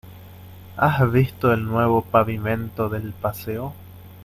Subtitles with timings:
[0.77, 3.75] ¿Has visto el nuevo pavimento del paseo?